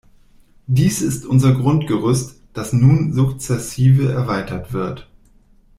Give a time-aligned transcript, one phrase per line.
[0.65, 5.07] Dies ist unser Grundgerüst, das nun sukzessive erweitert wird.